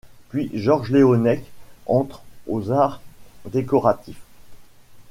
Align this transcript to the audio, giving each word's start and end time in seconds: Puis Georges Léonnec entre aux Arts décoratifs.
Puis 0.29 0.49
Georges 0.55 0.89
Léonnec 0.89 1.45
entre 1.85 2.23
aux 2.47 2.71
Arts 2.71 3.01
décoratifs. 3.47 4.23